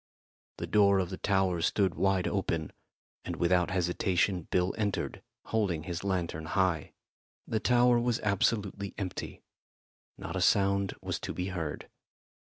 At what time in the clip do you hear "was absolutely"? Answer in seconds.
7.99-8.95